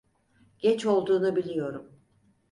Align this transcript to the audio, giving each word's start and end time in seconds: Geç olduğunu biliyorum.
Geç 0.59 0.85
olduğunu 0.85 1.35
biliyorum. 1.35 1.91